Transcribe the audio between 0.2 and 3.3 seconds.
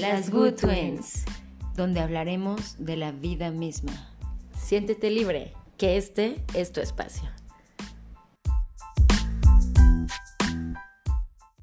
Good Twins, donde hablaremos de la